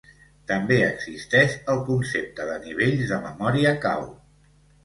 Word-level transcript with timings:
També 0.51 0.77
existeix 0.85 1.53
el 1.75 1.83
concepte 1.91 2.49
de 2.49 2.57
nivells 2.65 3.07
de 3.15 3.23
memòria 3.29 3.79
cau. 3.89 4.09